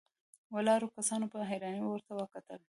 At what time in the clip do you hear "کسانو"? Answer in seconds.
0.97-1.25